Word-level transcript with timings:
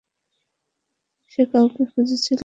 সে 1.31 1.41
কাউকে 1.51 1.83
খুঁজছিল। 1.91 2.39